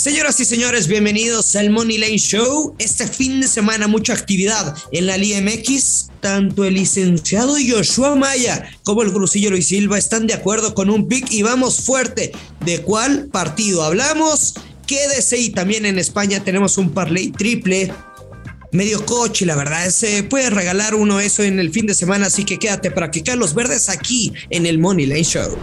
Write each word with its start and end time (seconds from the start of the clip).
Señoras 0.00 0.40
y 0.40 0.46
señores, 0.46 0.88
bienvenidos 0.88 1.54
al 1.56 1.68
Money 1.68 1.98
Lane 1.98 2.16
Show. 2.16 2.74
Este 2.78 3.06
fin 3.06 3.42
de 3.42 3.46
semana 3.46 3.86
mucha 3.86 4.14
actividad 4.14 4.74
en 4.92 5.06
la 5.06 5.18
Liga. 5.18 5.42
Tanto 6.22 6.64
el 6.64 6.72
licenciado 6.72 7.56
Joshua 7.68 8.14
Maya 8.14 8.70
como 8.82 9.02
el 9.02 9.12
Crucillo 9.12 9.50
Luis 9.50 9.66
Silva 9.66 9.98
están 9.98 10.26
de 10.26 10.32
acuerdo 10.32 10.72
con 10.72 10.88
un 10.88 11.06
pick 11.06 11.30
y 11.30 11.42
vamos 11.42 11.82
fuerte. 11.82 12.32
¿De 12.64 12.80
cuál 12.80 13.26
partido 13.26 13.82
hablamos? 13.82 14.54
Quédese 14.86 15.36
y 15.36 15.50
también 15.50 15.84
en 15.84 15.98
España 15.98 16.42
tenemos 16.42 16.78
un 16.78 16.94
parlay 16.94 17.30
triple 17.30 17.92
medio 18.72 19.04
coche, 19.04 19.44
la 19.44 19.54
verdad. 19.54 19.90
Se 19.90 20.22
puede 20.22 20.48
regalar 20.48 20.94
uno 20.94 21.20
eso 21.20 21.42
en 21.42 21.60
el 21.60 21.70
fin 21.72 21.84
de 21.84 21.92
semana, 21.92 22.28
así 22.28 22.46
que 22.46 22.58
quédate 22.58 22.90
para 22.90 23.10
que 23.10 23.22
caen 23.22 23.38
los 23.38 23.52
verdes 23.52 23.90
aquí 23.90 24.32
en 24.48 24.64
el 24.64 24.78
Money 24.78 25.04
Lane 25.04 25.24
Show. 25.24 25.58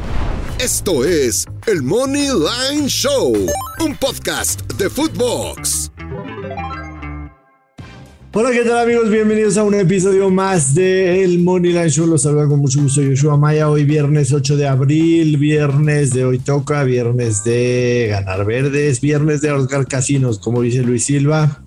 Esto 0.59 1.05
es 1.05 1.45
el 1.67 1.83
Money 1.83 2.29
Line 2.29 2.89
Show, 2.89 3.31
un 3.85 3.95
podcast 3.95 4.61
de 4.73 4.89
Footbox. 4.89 5.91
Hola, 8.33 8.49
¿qué 8.51 8.63
tal 8.63 8.79
amigos? 8.79 9.11
Bienvenidos 9.11 9.55
a 9.57 9.63
un 9.63 9.75
episodio 9.75 10.31
más 10.31 10.73
de 10.73 11.23
El 11.23 11.39
Money 11.39 11.73
Line 11.73 11.91
Show. 11.91 12.07
Los 12.07 12.23
saluda 12.23 12.47
con 12.47 12.59
mucho 12.59 12.81
gusto 12.81 13.03
Yoshua 13.03 13.37
Maya. 13.37 13.69
Hoy 13.69 13.85
viernes 13.85 14.33
8 14.33 14.57
de 14.57 14.67
abril, 14.67 15.37
viernes 15.37 16.09
de 16.09 16.25
Hoy 16.25 16.39
Toca, 16.39 16.83
viernes 16.83 17.43
de 17.43 18.07
Ganar 18.09 18.43
Verdes, 18.43 18.99
viernes 18.99 19.41
de 19.41 19.51
Oscar 19.51 19.87
Casinos, 19.87 20.39
como 20.39 20.63
dice 20.63 20.81
Luis 20.81 21.05
Silva. 21.05 21.61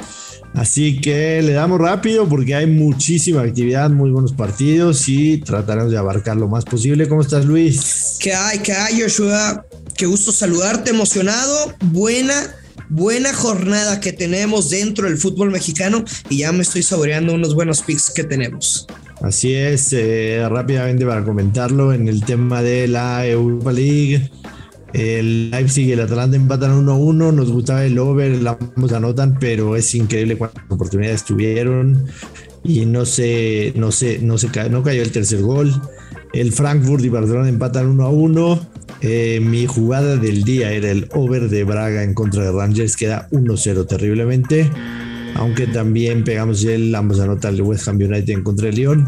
Así 0.53 1.01
que 1.01 1.41
le 1.43 1.53
damos 1.53 1.81
rápido 1.81 2.29
porque 2.29 2.57
hay 2.57 2.67
muchísima 2.67 3.43
actividad, 3.43 3.89
muy 3.91 4.11
buenos 4.11 4.33
partidos 4.33 5.09
y 5.09 5.39
trataremos 5.39 5.93
de 5.93 5.99
abarcar 5.99 6.37
lo 6.37 6.49
más 6.49 6.65
posible. 6.65 7.09
¿Cómo 7.09 7.21
estás, 7.21 7.45
Luis? 7.45 8.10
¿Qué 8.21 8.35
hay? 8.35 8.59
¿Qué 8.59 8.73
hay, 8.73 9.01
Joshua? 9.01 9.65
Qué 9.97 10.05
gusto 10.05 10.31
saludarte, 10.31 10.91
emocionado. 10.91 11.73
Buena, 11.87 12.55
buena 12.91 13.33
jornada 13.33 13.99
que 13.99 14.13
tenemos 14.13 14.69
dentro 14.69 15.07
del 15.09 15.17
fútbol 15.17 15.51
mexicano 15.51 16.05
y 16.29 16.41
ya 16.41 16.53
me 16.53 16.61
estoy 16.61 16.83
saboreando 16.83 17.33
unos 17.33 17.55
buenos 17.55 17.81
picks 17.81 18.11
que 18.11 18.23
tenemos. 18.23 18.87
Así 19.23 19.55
es, 19.55 19.95
eh, 19.95 20.47
rápidamente 20.51 21.07
para 21.07 21.25
comentarlo 21.25 21.95
en 21.95 22.09
el 22.09 22.23
tema 22.23 22.61
de 22.61 22.89
la 22.89 23.27
Europa 23.27 23.73
League. 23.73 24.31
El 24.93 25.51
Leipzig 25.51 25.87
y 25.87 25.93
el 25.93 26.01
Atalanta 26.01 26.37
empatan 26.37 26.87
1-1. 26.87 27.33
Nos 27.33 27.51
gustaba 27.51 27.87
el 27.87 27.99
over, 27.99 28.39
ambos 28.47 28.93
anotan, 28.93 29.39
pero 29.41 29.77
es 29.77 29.95
increíble 29.95 30.37
cuántas 30.37 30.63
oportunidades 30.69 31.25
tuvieron 31.25 32.05
y 32.63 32.85
no 32.85 33.07
se, 33.07 33.73
no 33.77 33.91
se, 33.91 34.19
no 34.19 34.37
se 34.37 34.49
no 34.69 34.83
cayó 34.83 35.03
el 35.03 35.11
tercer 35.11 35.41
gol. 35.41 35.73
El 36.33 36.53
Frankfurt 36.53 37.05
y 37.05 37.09
Barcelona 37.09 37.49
empatan 37.49 37.87
1 37.87 38.11
1. 38.11 38.67
Eh, 39.03 39.41
mi 39.43 39.67
jugada 39.67 40.17
del 40.17 40.45
día 40.45 40.73
era 40.73 40.91
el 40.91 41.09
over 41.13 41.49
de 41.49 41.65
Braga 41.65 42.03
en 42.03 42.15
contra 42.15 42.45
de 42.45 42.53
Rangers, 42.53 42.97
queda 42.97 43.29
1-0 43.31 43.87
terriblemente. 43.87 44.71
Aunque 45.35 45.67
también 45.67 46.23
pegamos 46.25 46.65
el 46.65 46.95
ambos 46.95 47.21
anotan 47.21 47.55
el 47.55 47.63
West 47.63 47.89
Ham 47.89 47.97
United 47.97 48.31
en 48.31 48.43
contra 48.43 48.67
de 48.67 48.73
Lyon. 48.73 49.07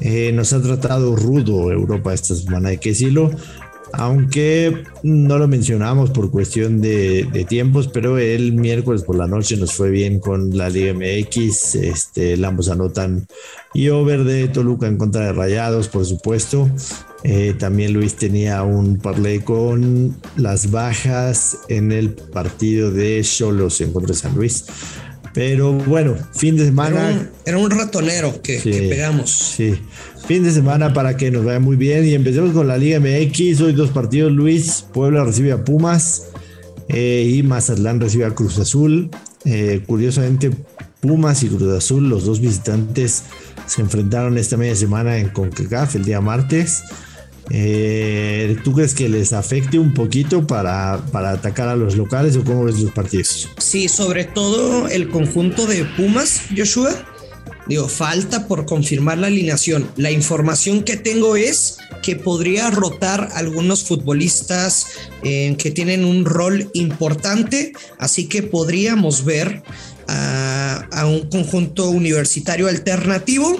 Eh, 0.00 0.32
nos 0.32 0.52
ha 0.52 0.60
tratado 0.60 1.16
rudo 1.16 1.70
Europa 1.70 2.12
esta 2.12 2.34
semana, 2.34 2.70
hay 2.70 2.78
que 2.78 2.90
decirlo 2.90 3.30
aunque 3.98 4.84
no 5.02 5.38
lo 5.38 5.48
mencionamos 5.48 6.10
por 6.10 6.30
cuestión 6.30 6.80
de, 6.80 7.46
tiempos, 7.48 7.88
pero 7.88 8.18
el 8.18 8.52
miércoles 8.52 9.02
por 9.02 9.16
la 9.16 9.26
noche 9.26 9.56
nos 9.56 9.72
fue 9.74 9.90
bien 9.90 10.20
con 10.20 10.56
la 10.56 10.68
Liga 10.68 10.94
MX, 10.94 11.74
este, 11.76 12.44
ambos 12.44 12.68
anotan 12.68 13.26
y 13.74 13.88
over 13.88 14.24
de 14.24 14.48
Toluca 14.48 14.86
en 14.86 14.96
contra 14.96 15.26
de 15.26 15.32
Rayados, 15.32 15.88
por 15.88 16.04
supuesto. 16.06 16.70
Eh, 17.24 17.54
también 17.58 17.92
Luis 17.92 18.16
tenía 18.16 18.62
un 18.62 18.98
parlay 18.98 19.40
con 19.40 20.16
las 20.36 20.70
bajas 20.70 21.58
en 21.68 21.90
el 21.90 22.10
partido 22.10 22.90
de 22.90 23.22
Cholos 23.22 23.80
en 23.80 23.92
contra 23.92 24.14
de 24.14 24.20
San 24.20 24.34
Luis. 24.34 24.66
Pero 25.34 25.72
bueno, 25.72 26.16
fin 26.32 26.56
de 26.56 26.64
semana. 26.64 27.28
Era 27.44 27.58
un, 27.58 27.70
ratonero 27.70 28.40
que, 28.40 28.58
que 28.58 28.88
pegamos. 28.88 29.30
Sí 29.30 29.78
fin 30.26 30.42
de 30.42 30.52
semana 30.52 30.94
para 30.94 31.16
que 31.16 31.30
nos 31.30 31.44
vaya 31.44 31.60
muy 31.60 31.76
bien. 31.76 32.04
Y 32.06 32.14
empecemos 32.14 32.52
con 32.52 32.68
la 32.68 32.78
Liga 32.78 32.98
MX. 32.98 33.60
Hoy 33.60 33.72
dos 33.72 33.90
partidos, 33.90 34.32
Luis. 34.32 34.84
Puebla 34.92 35.24
recibe 35.24 35.52
a 35.52 35.64
Pumas 35.64 36.28
eh, 36.88 37.30
y 37.34 37.42
Mazatlán 37.42 38.00
recibe 38.00 38.24
a 38.24 38.30
Cruz 38.30 38.58
Azul. 38.58 39.10
Eh, 39.44 39.82
curiosamente, 39.86 40.50
Pumas 41.00 41.42
y 41.42 41.48
Cruz 41.48 41.76
Azul, 41.76 42.08
los 42.08 42.24
dos 42.24 42.40
visitantes, 42.40 43.24
se 43.66 43.82
enfrentaron 43.82 44.38
esta 44.38 44.56
media 44.56 44.74
semana 44.74 45.18
en 45.18 45.28
CONCACAF 45.28 45.96
el 45.96 46.04
día 46.04 46.20
martes. 46.20 46.82
Eh, 47.50 48.56
¿Tú 48.64 48.72
crees 48.72 48.94
que 48.94 49.08
les 49.08 49.32
afecte 49.32 49.78
un 49.78 49.92
poquito 49.92 50.46
para, 50.46 51.04
para 51.12 51.30
atacar 51.32 51.68
a 51.68 51.76
los 51.76 51.96
locales 51.96 52.36
o 52.36 52.44
cómo 52.44 52.64
ves 52.64 52.80
los 52.80 52.92
partidos? 52.92 53.48
Sí, 53.58 53.88
sobre 53.88 54.24
todo 54.24 54.88
el 54.88 55.08
conjunto 55.10 55.66
de 55.66 55.84
Pumas, 55.84 56.42
Joshua 56.56 56.90
Digo, 57.66 57.88
falta 57.88 58.46
por 58.46 58.66
confirmar 58.66 59.18
la 59.18 59.28
alineación. 59.28 59.90
La 59.96 60.10
información 60.10 60.82
que 60.82 60.98
tengo 60.98 61.36
es 61.36 61.78
que 62.02 62.14
podría 62.14 62.70
rotar 62.70 63.30
algunos 63.32 63.84
futbolistas 63.84 64.86
eh, 65.22 65.56
que 65.58 65.70
tienen 65.70 66.04
un 66.04 66.26
rol 66.26 66.70
importante, 66.74 67.72
así 67.98 68.28
que 68.28 68.42
podríamos 68.42 69.24
ver 69.24 69.62
a, 70.06 71.06
un 71.06 71.30
conjunto 71.30 71.88
universitario 71.88 72.68
alternativo. 72.68 73.58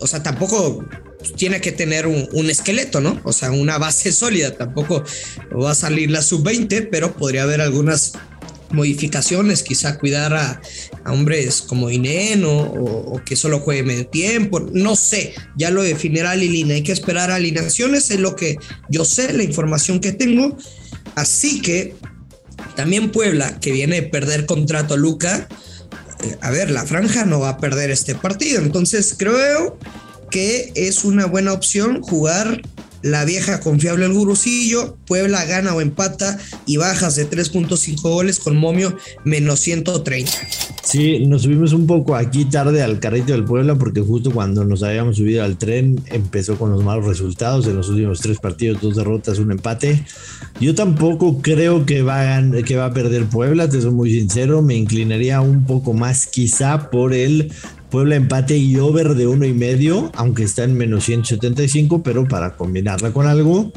O 0.00 0.06
sea, 0.06 0.22
tampoco 0.22 0.84
tiene 1.36 1.60
que 1.60 1.72
tener 1.72 2.06
un, 2.06 2.50
esqueleto, 2.50 3.00
¿no? 3.00 3.20
O 3.24 3.32
sea, 3.32 3.50
una 3.50 3.78
base 3.78 4.12
sólida. 4.12 4.56
Tampoco 4.56 5.04
va 5.52 5.72
a 5.72 5.74
salir 5.74 6.10
la 6.10 6.22
sub-20, 6.22 6.88
pero 6.90 7.16
podría 7.16 7.44
haber 7.44 7.60
algunas 7.60 8.12
modificaciones, 8.72 9.62
quizá 9.62 9.98
cuidar 9.98 10.34
a, 10.34 10.60
hombres 11.06 11.62
como 11.62 11.90
Inén 11.90 12.44
o, 12.46 13.20
que 13.24 13.36
solo 13.36 13.60
juegue 13.60 13.82
medio 13.82 14.06
tiempo, 14.06 14.60
no 14.60 14.96
sé, 14.96 15.34
ya 15.56 15.70
lo 15.70 15.82
definirá 15.82 16.34
Lilina, 16.34 16.74
hay 16.74 16.82
que 16.82 16.92
esperar 16.92 17.30
alineaciones, 17.30 18.10
es 18.10 18.20
lo 18.20 18.36
que 18.36 18.56
yo 18.88 19.04
sé, 19.04 19.32
la 19.32 19.42
información 19.42 20.00
que 20.00 20.12
tengo, 20.12 20.56
así 21.14 21.60
que 21.60 21.94
también 22.76 23.10
Puebla, 23.10 23.58
que 23.60 23.72
viene 23.72 23.96
de 23.96 24.08
perder 24.08 24.46
contrato 24.46 24.94
a 24.94 24.96
Luca, 24.96 25.48
eh, 26.22 26.36
a 26.40 26.50
ver, 26.50 26.70
la 26.70 26.86
franja 26.86 27.24
no 27.24 27.40
va 27.40 27.50
a 27.50 27.58
perder 27.58 27.90
este 27.90 28.14
partido, 28.14 28.62
entonces 28.62 29.14
creo 29.18 29.78
que 30.32 30.72
es 30.74 31.04
una 31.04 31.26
buena 31.26 31.52
opción 31.52 32.02
jugar 32.02 32.62
la 33.02 33.24
vieja 33.24 33.60
confiable 33.60 34.06
el 34.06 34.12
gurucillo, 34.12 34.96
Puebla 35.06 35.44
gana 35.44 35.74
o 35.74 35.80
empata 35.80 36.38
y 36.66 36.76
bajas 36.76 37.16
de 37.16 37.28
3.5 37.28 38.00
goles 38.00 38.38
con 38.38 38.56
momio 38.56 38.96
menos 39.24 39.60
130. 39.60 40.32
Sí, 40.84 41.26
nos 41.26 41.42
subimos 41.42 41.72
un 41.72 41.86
poco 41.86 42.14
aquí 42.14 42.44
tarde 42.44 42.82
al 42.82 43.00
carrito 43.00 43.32
del 43.32 43.44
Puebla 43.44 43.76
porque 43.76 44.00
justo 44.00 44.30
cuando 44.30 44.64
nos 44.64 44.82
habíamos 44.82 45.16
subido 45.16 45.42
al 45.42 45.58
tren 45.58 46.00
empezó 46.06 46.56
con 46.56 46.70
los 46.70 46.84
malos 46.84 47.06
resultados 47.06 47.66
en 47.66 47.76
los 47.76 47.88
últimos 47.88 48.20
tres 48.20 48.38
partidos, 48.38 48.80
dos 48.80 48.96
derrotas, 48.96 49.38
un 49.38 49.50
empate. 49.50 50.04
Yo 50.60 50.74
tampoco 50.74 51.40
creo 51.42 51.84
que 51.86 52.02
va 52.02 52.36
a, 52.36 52.42
que 52.64 52.76
va 52.76 52.86
a 52.86 52.92
perder 52.92 53.26
Puebla, 53.26 53.68
te 53.68 53.80
soy 53.80 53.90
muy 53.90 54.12
sincero, 54.12 54.62
me 54.62 54.74
inclinaría 54.74 55.40
un 55.40 55.64
poco 55.64 55.92
más 55.92 56.26
quizá 56.26 56.90
por 56.90 57.14
el 57.14 57.52
Puebla 57.92 58.16
empate 58.16 58.56
y 58.56 58.78
over 58.78 59.14
de 59.14 59.26
uno 59.26 59.44
y 59.44 59.52
medio, 59.52 60.10
aunque 60.14 60.44
está 60.44 60.64
en 60.64 60.78
menos 60.78 61.04
175, 61.04 62.02
pero 62.02 62.26
para 62.26 62.56
combinarla 62.56 63.12
con 63.12 63.26
algo. 63.26 63.70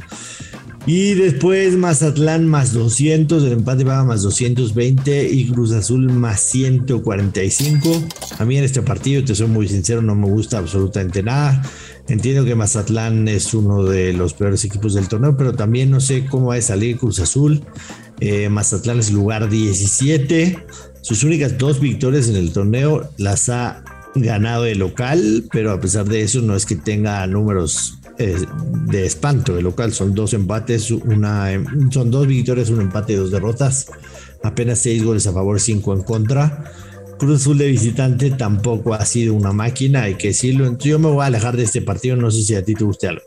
Y 0.86 1.16
después 1.16 1.76
Mazatlán 1.76 2.48
más 2.48 2.72
200, 2.72 3.44
el 3.44 3.52
empate 3.52 3.84
va 3.84 4.06
más 4.06 4.22
220 4.22 5.30
y 5.30 5.48
Cruz 5.48 5.74
Azul 5.74 6.14
más 6.14 6.40
145. 6.40 8.03
A 8.38 8.46
mí 8.46 8.58
en 8.58 8.64
este 8.64 8.81
partido, 8.81 9.22
te 9.26 9.36
soy 9.36 9.48
muy 9.48 9.68
sincero, 9.68 10.02
no 10.02 10.16
me 10.16 10.28
gusta 10.28 10.59
absolutamente 10.59 11.22
nada. 11.22 11.62
Entiendo 12.08 12.46
que 12.46 12.56
Mazatlán 12.56 13.28
es 13.28 13.53
uno 13.53 13.84
de 13.84 14.14
los 14.14 14.34
peores 14.34 14.64
equipos 14.64 14.94
del 14.94 15.09
torneo, 15.09 15.36
pero 15.36 15.53
también 15.53 15.92
no 15.92 16.00
sé 16.00 16.26
cómo 16.28 16.47
va 16.47 16.56
a 16.56 16.62
salir 16.62 16.97
Cruz 16.97 17.20
Azul. 17.20 17.66
Eh, 18.22 18.47
Mazatlán 18.47 19.00
es 19.00 19.12
lugar 19.12 19.50
17. 19.50 20.58
Sus 21.02 21.23
únicas 21.23 21.58
dos 21.58 21.82
victorias 21.82 22.29
en 22.29 22.38
el 22.38 22.53
torneo 22.53 23.09
las 23.18 23.50
ha 23.50 23.84
ganado 24.16 24.64
de 24.64 24.76
local, 24.76 25.44
pero 25.52 25.72
a 25.72 25.79
pesar 25.79 26.06
de 26.06 26.22
eso 26.22 26.41
no 26.41 26.56
es 26.56 26.66
que 26.66 26.76
tenga 26.76 27.26
números 27.28 28.00
eh, 28.17 28.46
de 28.88 29.06
espanto 29.06 29.56
de 29.56 29.62
local. 29.62 29.94
Son 29.94 30.14
dos 30.16 30.34
empates, 30.34 30.91
una, 30.91 31.50
son 31.91 32.12
dos 32.12 32.28
victorias, 32.28 32.70
un 32.70 32.82
empate 32.82 33.14
y 33.14 33.17
dos 33.17 33.32
derrotas. 33.32 33.88
Apenas 34.44 34.79
seis 34.79 35.03
goles 35.03 35.28
a 35.28 35.34
favor, 35.34 35.59
cinco 35.59 35.94
en 35.94 36.03
contra. 36.03 36.72
Cruz 37.17 37.41
Azul 37.41 37.58
de 37.58 37.67
visitante 37.67 38.32
tampoco 38.32 38.94
ha 38.94 39.06
sido 39.06 39.34
una 39.34 39.53
máquina, 39.53 40.03
hay 40.03 40.16
que 40.16 40.29
decirlo. 40.29 40.78
yo 40.78 41.00
me 41.00 41.08
voy 41.08 41.23
a 41.23 41.28
alejar 41.28 41.56
de 41.56 41.64
este 41.64 41.82
partido. 41.82 42.16
No 42.16 42.32
sé 42.32 42.44
si 42.44 42.56
a 42.56 42.64
ti 42.64 42.73
te 42.73 42.84
guste 42.84 43.08
algo. 43.08 43.23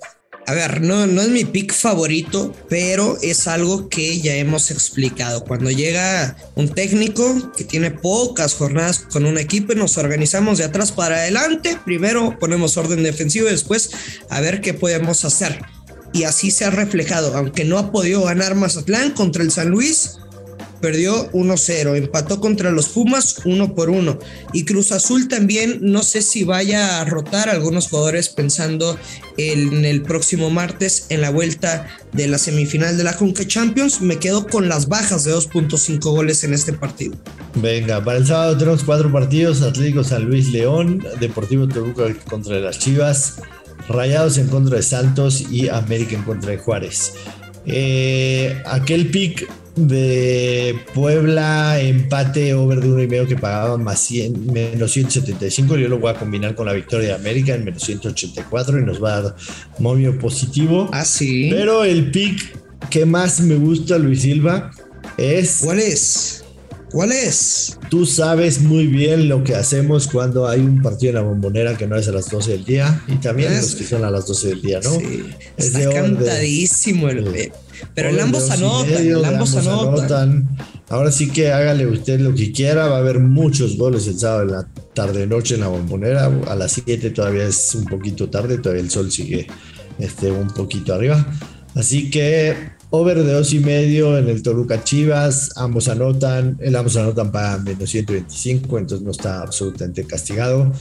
A 0.49 0.55
ver, 0.55 0.81
no, 0.81 1.07
no 1.07 1.21
es 1.21 1.29
mi 1.29 1.45
pick 1.45 1.75
favorito, 1.75 2.55
pero 2.71 3.19
es 3.21 3.47
algo 3.47 3.91
que 3.91 4.19
ya 4.19 4.35
hemos 4.37 4.71
explicado. 4.71 5.45
Cuando 5.45 5.71
llega 5.71 6.39
un 6.55 6.71
técnico 6.71 7.53
que 7.55 7.65
tiene 7.65 7.91
pocas 7.91 8.55
jornadas 8.55 9.01
con 9.01 9.27
un 9.27 9.37
equipo 9.37 9.75
nos 9.75 9.99
organizamos 9.99 10.57
de 10.57 10.65
atrás 10.65 10.91
para 10.91 11.17
adelante, 11.17 11.79
primero 11.85 12.39
ponemos 12.39 12.79
orden 12.79 13.03
defensivo 13.03 13.47
y 13.47 13.51
después 13.51 13.91
a 14.31 14.41
ver 14.41 14.63
qué 14.63 14.73
podemos 14.73 15.27
hacer. 15.27 15.61
Y 16.15 16.25
así 16.25 16.51
se 16.51 16.65
ha 16.65 16.71
reflejado, 16.71 17.37
aunque 17.37 17.67
no 17.67 17.77
ha 17.77 17.93
podido 17.93 18.25
ganar 18.25 18.55
Mazatlán 18.55 19.11
contra 19.11 19.43
el 19.43 19.53
San 19.53 19.69
Luis, 19.69 20.17
perdió 20.81 21.31
1-0, 21.33 21.97
empató 21.97 22.41
contra 22.41 22.71
los 22.71 22.89
Pumas 22.89 23.41
1 23.45 23.75
por 23.75 23.91
1 23.91 24.19
y 24.53 24.65
Cruz 24.65 24.93
Azul 24.93 25.29
también 25.29 25.79
no 25.81 26.03
sé 26.03 26.23
si 26.23 26.45
vaya 26.45 27.01
a 27.01 27.05
rotar 27.05 27.49
a 27.49 27.53
algunos 27.53 27.89
jugadores 27.89 28.29
pensando 28.29 28.99
en 29.37 29.85
el 29.85 30.03
próximo 30.03 30.51
martes 30.51 31.07
en 31.09 31.21
la 31.21 31.31
vuelta 31.31 31.87
de 32.13 32.27
la 32.27 32.39
semifinal 32.39 32.97
de 32.97 33.05
la 33.05 33.17
Conca 33.17 33.47
Champions, 33.47 34.01
me 34.01 34.19
quedo 34.19 34.47
con 34.47 34.69
las 34.69 34.89
bajas 34.89 35.25
de 35.25 35.35
2.5 35.35 36.01
goles 36.11 36.45
en 36.45 36.55
este 36.55 36.73
partido. 36.73 37.17
Venga, 37.55 38.03
para 38.03 38.19
el 38.19 38.27
sábado 38.27 38.57
tenemos 38.57 38.85
cuatro 38.85 39.13
partidos, 39.13 39.63
Atlético 39.63 40.05
San 40.05 40.25
Luis 40.25 40.49
León, 40.51 41.05
Deportivo 41.21 41.69
Toluca 41.69 42.13
contra 42.29 42.59
las 42.59 42.79
Chivas, 42.79 43.37
Rayados 43.89 44.39
en 44.39 44.49
contra 44.49 44.77
de 44.77 44.83
Santos 44.83 45.41
y 45.51 45.69
América 45.69 46.15
en 46.15 46.23
contra 46.23 46.51
de 46.51 46.59
Juárez. 46.59 47.15
Eh, 47.65 48.63
aquel 48.67 49.11
pick 49.11 49.49
de 49.87 50.75
Puebla, 50.95 51.81
empate 51.81 52.55
over 52.55 52.81
de 52.81 52.89
uno 52.89 53.03
y 53.03 53.07
medio 53.07 53.27
que 53.27 53.37
pagaba 53.37 53.77
más 53.79 54.01
100, 54.01 54.53
menos 54.53 54.93
175. 54.93 55.77
Yo 55.77 55.89
lo 55.89 55.99
voy 55.99 56.11
a 56.11 56.15
combinar 56.15 56.55
con 56.55 56.67
la 56.67 56.73
victoria 56.73 57.09
de 57.09 57.15
América 57.15 57.55
en 57.55 57.65
menos 57.65 57.83
184 57.83 58.81
y 58.81 58.83
nos 58.83 59.03
va 59.03 59.17
a 59.17 59.23
dar 59.23 59.37
momio 59.79 60.19
positivo. 60.19 60.89
Ah, 60.93 61.05
sí. 61.05 61.49
Pero 61.51 61.85
el 61.85 62.11
pick 62.11 62.57
que 62.91 63.07
más 63.07 63.41
me 63.41 63.57
gusta, 63.57 63.99
Luis 63.99 64.23
Silva, 64.23 64.71
es. 65.17 65.61
¿Cuál 65.63 65.79
es? 65.81 66.38
¿Cuál 66.91 67.13
es? 67.13 67.79
Tú 67.91 68.07
sabes 68.07 68.61
muy 68.61 68.87
bien 68.87 69.29
lo 69.29 69.45
que 69.45 69.55
hacemos 69.55 70.07
cuando 70.09 70.49
hay 70.49 70.61
un 70.61 70.81
partido 70.81 71.11
en 71.11 71.15
la 71.17 71.23
bombonera 71.23 71.77
que 71.77 71.87
no 71.87 71.97
es 71.97 72.09
a 72.09 72.13
las 72.13 72.31
12 72.31 72.53
del 72.53 72.65
día 72.65 73.03
y 73.07 73.17
también 73.17 73.55
los 73.55 73.75
que 73.75 73.85
son 73.85 74.05
a 74.05 74.11
las 74.11 74.27
12 74.27 74.49
del 74.49 74.63
día, 74.63 74.81
¿no? 74.83 74.91
Sí, 74.99 75.25
es 75.57 75.67
está 75.67 75.91
cantadísimo 75.91 77.09
el, 77.09 77.53
pero 77.95 78.09
el 78.09 78.21
ambos 78.21 78.51
anotan, 78.51 79.25
ambos, 79.25 79.55
anotan. 79.57 80.49
Ahora 80.89 81.13
sí 81.13 81.29
que 81.31 81.53
hágale 81.53 81.87
usted 81.87 82.21
lo 82.21 82.35
que 82.35 82.53
quiera, 82.53 82.87
va 82.87 82.97
a 82.97 83.01
haber 83.01 83.21
muchos 83.21 83.77
goles 83.77 84.07
el 84.07 84.19
sábado 84.19 84.43
en 84.43 84.53
la 84.53 84.69
tarde 84.95 85.27
noche 85.27 85.55
en 85.55 85.61
la 85.61 85.69
bombonera, 85.69 86.33
a 86.49 86.55
las 86.55 86.73
7 86.73 87.11
todavía 87.11 87.47
es 87.47 87.75
un 87.75 87.85
poquito 87.85 88.31
tarde, 88.31 88.59
todavía 88.59 88.83
el 88.83 88.91
sol 88.91 89.13
sigue 89.13 89.47
este, 89.99 90.31
un 90.31 90.49
poquito 90.49 90.95
arriba. 90.95 91.27
Así 91.75 92.11
que 92.11 92.78
Over 92.91 93.23
de 93.23 93.33
dos 93.35 93.53
y 93.53 93.59
medio 93.61 94.17
en 94.17 94.29
el 94.31 94.43
Toluca 94.43 94.83
Chivas, 94.83 95.53
ambos 95.57 95.89
anotan, 95.89 96.57
el 96.61 96.75
ambos 96.75 96.97
anotan 96.97 97.31
para 97.31 97.59
menos 97.59 97.91
125, 97.91 98.79
entonces 98.79 99.05
no 99.05 99.11
está 99.11 99.43
absolutamente 99.43 100.05
castigado. 100.05 100.73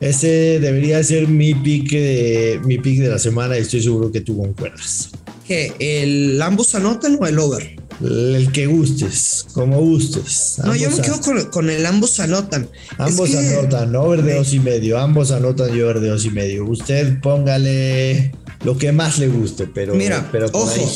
Ese 0.00 0.58
debería 0.58 1.04
ser 1.04 1.28
mi 1.28 1.54
pick 1.54 1.90
de, 1.90 2.60
mi 2.64 2.78
pick 2.78 3.00
de 3.00 3.10
la 3.10 3.18
semana 3.18 3.58
y 3.58 3.60
estoy 3.60 3.82
seguro 3.82 4.10
que 4.10 4.22
tú 4.22 4.38
concuerdas. 4.38 5.10
¿Qué? 5.46 5.74
¿El 5.78 6.40
ambos 6.40 6.74
anotan 6.74 7.18
o 7.20 7.26
el 7.26 7.38
over? 7.38 7.76
El 8.02 8.50
que 8.52 8.64
gustes, 8.64 9.44
como 9.52 9.82
gustes. 9.82 10.56
No, 10.64 10.74
yo 10.74 10.90
me 10.90 11.02
quedo 11.02 11.20
con, 11.50 11.68
el 11.68 11.84
ambos 11.84 12.18
anotan. 12.20 12.70
Ambos 12.96 13.34
anotan, 13.34 13.94
over 13.94 14.22
de 14.22 14.36
dos 14.36 14.54
y 14.54 14.60
medio, 14.60 14.98
ambos 14.98 15.30
anotan 15.30 15.76
y 15.76 15.82
over 15.82 16.00
de 16.00 16.08
dos 16.08 16.24
y 16.24 16.30
medio. 16.30 16.64
Usted 16.64 17.20
póngale 17.20 18.32
lo 18.64 18.78
que 18.78 18.92
más 18.92 19.18
le 19.18 19.28
guste, 19.28 19.66
pero, 19.66 19.94
Mira, 19.94 20.26
pero 20.32 20.46
ojo, 20.52 20.90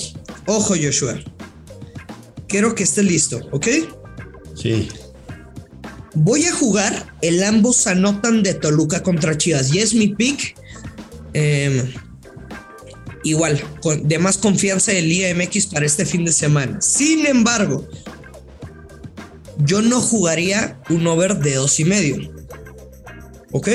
ojo 0.47 0.75
Joshua. 0.81 1.19
Quiero 2.49 2.75
que 2.75 2.85
esté 2.85 3.03
listo, 3.03 3.41
¿ok? 3.53 3.67
Sí. 4.55 4.89
Voy 6.15 6.45
a 6.45 6.53
jugar 6.53 7.13
el 7.23 7.43
ambos 7.43 7.87
anotan 7.87 8.43
de 8.43 8.55
Toluca 8.55 9.03
contra 9.03 9.37
Chivas 9.37 9.75
y 9.75 9.81
es 9.81 9.95
mi 9.95 10.09
pick. 10.15 10.55
Em, 11.33 11.93
igual, 13.25 13.61
con, 13.83 14.07
de 14.07 14.19
más 14.19 14.39
confianza 14.39 14.93
del 14.93 15.11
IMX 15.11 15.67
para 15.67 15.87
este 15.87 16.07
fin 16.07 16.25
de 16.25 16.33
semana. 16.33 16.81
Sin 16.81 17.27
embargo, 17.27 17.89
yo 19.59 19.83
no 19.83 20.01
jugaría 20.01 20.81
un 20.91 21.07
over 21.07 21.39
de 21.39 21.55
dos 21.55 21.81
y 21.81 21.85
medio. 21.85 22.33
¿Ok? 23.51 23.69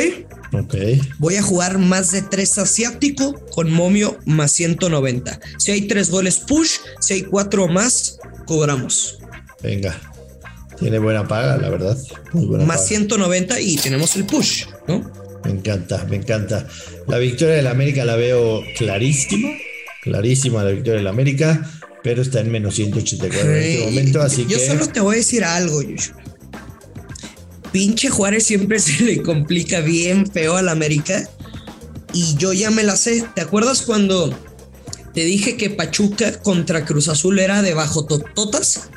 Ok. 0.54 0.76
Voy 1.18 1.36
a 1.36 1.44
jugar 1.44 1.78
más 1.78 2.12
de 2.12 2.22
tres 2.22 2.58
asiático 2.58 3.40
con 3.52 3.72
momio 3.72 4.18
más 4.26 4.52
190. 4.52 5.40
Si 5.58 5.72
hay 5.72 5.82
tres 5.82 6.10
goles 6.10 6.40
push, 6.40 6.78
si 7.00 7.14
hay 7.14 7.22
cuatro 7.24 7.68
más, 7.68 8.20
cobramos. 8.46 9.20
Venga. 9.62 10.00
Tiene 10.80 10.98
buena 10.98 11.28
paga, 11.28 11.58
la 11.58 11.70
verdad. 11.70 11.98
más 12.66 12.88
190 12.88 13.60
y 13.60 13.76
tenemos 13.76 14.16
el 14.16 14.26
push, 14.26 14.66
¿no? 14.88 15.12
Me 15.44 15.52
encanta, 15.52 16.06
me 16.10 16.16
encanta. 16.16 16.68
La 17.08 17.18
victoria 17.18 17.56
del 17.56 17.68
América 17.68 18.06
la 18.06 18.16
veo 18.16 18.64
clarísima, 18.78 19.50
clarísima 20.02 20.64
la 20.64 20.72
victoria 20.72 20.98
del 20.98 21.08
América, 21.08 21.70
pero 22.02 22.22
está 22.22 22.40
en 22.40 22.52
menos 22.52 22.76
184 22.76 23.42
en 23.42 23.58
este 23.58 23.86
momento, 23.86 24.22
así 24.22 24.46
que... 24.46 24.54
Yo 24.54 24.60
solo 24.60 24.88
te 24.88 25.00
voy 25.02 25.16
a 25.16 25.18
decir 25.18 25.44
algo, 25.44 25.82
Yoshua 25.82 26.19
pinche 27.72 28.10
Juárez 28.10 28.46
siempre 28.46 28.80
se 28.80 29.04
le 29.04 29.22
complica 29.22 29.82
bien 29.82 30.30
feo 30.30 30.58
al 30.58 30.70
América. 30.70 31.30
Y 32.14 32.36
yo 32.36 32.54
ya 32.54 32.72
me 32.72 32.84
la 32.84 32.96
sé. 32.96 33.24
¿Te 33.36 33.42
acuerdas 33.42 33.84
cuando 33.84 34.36
te 35.14 35.26
dije 35.26 35.58
que 35.58 35.70
Pachuca 35.70 36.40
contra 36.40 36.86
Cruz 36.86 37.08
Azul 37.08 37.40
era 37.40 37.62
de 37.62 37.74
bajo 37.74 38.06
tototas? 38.06 38.90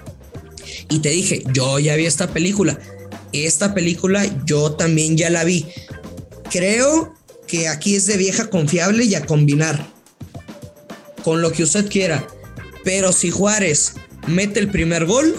Y 0.89 1.01
te 1.01 1.11
dije, 1.11 1.43
yo 1.53 1.79
ya 1.79 1.97
vi 1.97 2.07
esta 2.07 2.33
película. 2.33 2.79
Esta 3.33 3.75
película 3.75 4.25
yo 4.45 4.73
también 4.73 5.17
ya 5.17 5.31
la 5.31 5.45
vi. 5.45 5.67
Creo 6.51 7.15
que 7.47 7.69
aquí 7.69 7.97
es 7.97 8.07
de 8.07 8.17
vieja 8.17 8.49
confiable 8.49 9.05
y 9.05 9.15
a 9.15 9.27
combinar. 9.27 9.91
Con 11.23 11.41
lo 11.43 11.53
que 11.53 11.63
usted 11.63 11.89
quiera. 11.89 12.27
Pero 12.85 13.13
si 13.13 13.31
Juárez 13.31 13.95
mete 14.27 14.59
el 14.59 14.71
primer 14.71 15.07
gol, 15.07 15.37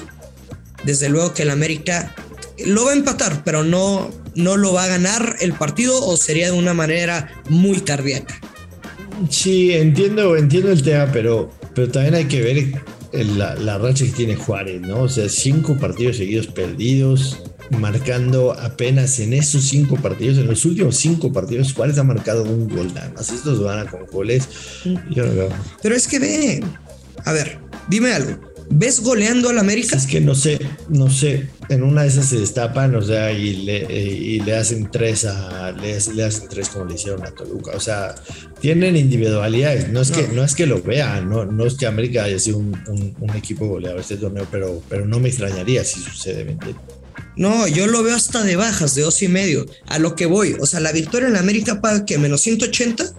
desde 0.84 1.10
luego 1.10 1.34
que 1.34 1.44
el 1.44 1.50
América 1.50 2.16
lo 2.66 2.86
va 2.86 2.92
a 2.92 2.96
empatar, 2.96 3.44
pero 3.44 3.64
no, 3.64 4.12
no 4.36 4.58
lo 4.58 4.74
va 4.74 4.84
a 4.86 4.88
ganar 4.88 5.36
el 5.42 5.54
partido 5.54 6.04
o 6.06 6.18
sería 6.18 6.52
de 6.52 6.58
una 6.58 6.74
manera 6.74 7.30
muy 7.50 7.82
cardíaca. 7.82 8.40
Sí, 9.30 9.74
entiendo, 9.74 10.36
entiendo 10.36 10.72
el 10.72 10.82
tema, 10.82 11.10
pero, 11.12 11.52
pero 11.76 11.90
también 11.90 12.16
hay 12.16 12.26
que 12.26 12.42
ver 12.42 12.84
la, 13.12 13.56
la, 13.56 13.78
racha 13.78 14.06
que 14.06 14.12
tiene 14.12 14.36
Juárez, 14.36 14.82
¿no? 14.82 15.02
O 15.02 15.10
sea, 15.10 15.30
cinco 15.30 15.78
partidos 15.78 16.18
seguidos 16.18 16.48
perdidos, 16.48 17.44
marcando 17.70 18.54
apenas 18.54 19.20
en 19.20 19.34
esos 19.34 19.66
cinco 19.66 19.96
partidos, 19.98 20.38
en 20.38 20.48
los 20.48 20.66
últimos 20.66 20.98
cinco 20.98 21.32
partidos, 21.32 21.74
Juárez 21.74 21.98
ha 21.98 22.04
marcado 22.04 22.44
un 22.44 22.68
gol 22.68 22.94
nada 22.94 23.12
más. 23.16 23.32
Estos 23.32 23.64
van 23.64 23.80
a 23.88 23.90
con 23.90 24.06
goles. 24.08 24.48
Yo 25.12 25.26
no 25.26 25.34
veo. 25.34 25.50
Pero 25.82 25.96
es 25.96 26.08
que 26.08 26.20
ve, 26.20 26.64
a 27.24 27.32
ver, 27.32 27.60
dime 27.88 28.14
algo. 28.14 28.53
¿Ves 28.70 29.02
goleando 29.02 29.50
al 29.50 29.60
América? 29.60 29.96
Es 29.96 30.08
que 30.08 30.22
no 30.22 30.36
sé, 30.36 30.60
no 30.90 31.10
sé. 31.10 31.50
En 31.70 31.84
una 31.84 32.04
de 32.04 32.10
esas 32.10 32.28
se 32.28 32.40
destapan, 32.40 32.96
o 32.96 33.02
sea, 33.02 33.32
y 33.32 33.58
le, 33.58 33.86
y 33.94 34.40
le 34.40 34.56
hacen 34.56 34.90
tres 34.92 35.26
a. 35.26 35.72
Le, 35.72 35.96
hacen 35.96 36.48
tres 36.50 36.70
como 36.70 36.86
le 36.86 36.96
hicieron 36.96 37.24
a 37.24 37.32
Toluca. 37.32 37.72
O 37.76 37.80
sea, 37.80 38.16
tienen 38.60 38.96
individualidades. 38.96 39.90
No 39.90 40.02
es 40.02 40.12
que, 40.12 40.28
no 40.28 40.44
es 40.44 40.56
que 40.56 40.66
lo 40.66 40.82
vean, 40.82 41.30
no, 41.30 41.46
no 41.46 41.66
es 41.66 41.76
que 41.76 41.86
América 41.86 42.24
haya 42.24 42.40
sido 42.40 42.58
un, 42.58 43.16
un, 43.20 43.30
equipo 43.36 43.68
goleador 43.68 44.00
este 44.00 44.18
torneo, 44.18 44.48
pero, 44.52 44.82
pero 44.90 45.06
no 45.06 45.20
me 45.20 45.30
extrañaría 45.30 45.84
si 45.84 46.00
sucede, 46.00 46.46
¿me 46.46 46.58
No, 47.36 47.68
yo 47.68 47.88
lo 47.88 48.04
veo 48.04 48.16
hasta 48.16 48.44
de 48.44 48.56
bajas, 48.56 48.96
de 48.96 49.04
dos 49.04 49.22
y 49.22 49.28
medio. 49.28 49.66
A 49.88 50.00
lo 50.00 50.16
que 50.16 50.26
voy. 50.26 50.56
O 50.60 50.66
sea, 50.66 50.80
la 50.80 50.92
victoria 50.92 51.28
en 51.28 51.38
América 51.38 51.82
paga 51.82 52.06
que 52.06 52.18
menos 52.18 52.42
180. 52.42 53.14